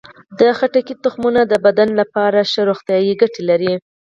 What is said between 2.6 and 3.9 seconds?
روغتیايي ګټې لري.